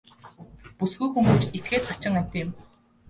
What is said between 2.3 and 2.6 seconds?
юм.